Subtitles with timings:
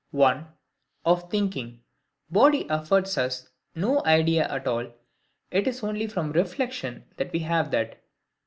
[0.09, 0.47] (1)
[1.05, 1.83] Of thinking,
[2.31, 4.91] body affords us no idea at all;
[5.51, 8.03] it is only from reflection that we have that.